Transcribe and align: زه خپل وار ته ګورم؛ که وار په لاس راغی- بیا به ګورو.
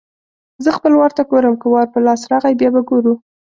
زه 0.63 0.69
خپل 0.77 0.91
وار 0.95 1.11
ته 1.17 1.23
ګورم؛ 1.31 1.55
که 1.61 1.67
وار 1.73 1.87
په 1.93 1.99
لاس 2.05 2.21
راغی- 2.31 2.53
بیا 2.59 2.69
به 2.73 2.81
ګورو. 2.89 3.13